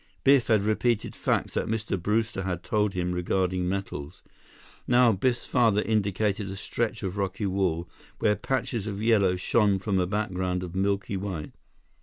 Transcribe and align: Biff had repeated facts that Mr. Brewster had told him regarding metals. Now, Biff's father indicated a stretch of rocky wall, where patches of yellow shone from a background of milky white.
Biff 0.23 0.47
had 0.47 0.63
repeated 0.63 1.15
facts 1.15 1.53
that 1.53 1.67
Mr. 1.67 1.95
Brewster 1.95 2.41
had 2.41 2.63
told 2.63 2.95
him 2.95 3.11
regarding 3.11 3.69
metals. 3.69 4.23
Now, 4.87 5.11
Biff's 5.11 5.45
father 5.45 5.83
indicated 5.83 6.49
a 6.49 6.55
stretch 6.55 7.03
of 7.03 7.19
rocky 7.19 7.45
wall, 7.45 7.87
where 8.17 8.35
patches 8.35 8.87
of 8.87 8.99
yellow 9.03 9.35
shone 9.35 9.77
from 9.77 9.99
a 9.99 10.07
background 10.07 10.63
of 10.63 10.73
milky 10.75 11.17
white. 11.17 11.51